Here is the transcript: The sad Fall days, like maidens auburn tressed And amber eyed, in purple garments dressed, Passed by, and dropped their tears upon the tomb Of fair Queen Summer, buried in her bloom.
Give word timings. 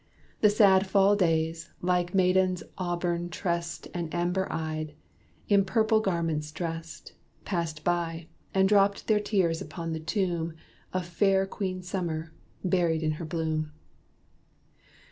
The 0.39 0.49
sad 0.49 0.87
Fall 0.87 1.15
days, 1.15 1.69
like 1.79 2.15
maidens 2.15 2.63
auburn 2.75 3.29
tressed 3.29 3.87
And 3.93 4.11
amber 4.11 4.51
eyed, 4.51 4.95
in 5.47 5.63
purple 5.63 5.99
garments 5.99 6.51
dressed, 6.51 7.13
Passed 7.45 7.83
by, 7.83 8.25
and 8.51 8.67
dropped 8.67 9.05
their 9.05 9.19
tears 9.19 9.61
upon 9.61 9.93
the 9.93 9.99
tomb 9.99 10.55
Of 10.91 11.05
fair 11.05 11.45
Queen 11.45 11.83
Summer, 11.83 12.33
buried 12.63 13.03
in 13.03 13.11
her 13.21 13.25
bloom. 13.25 13.73